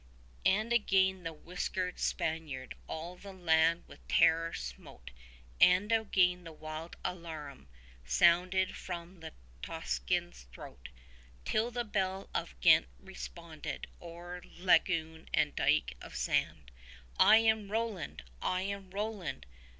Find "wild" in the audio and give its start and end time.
6.51-6.95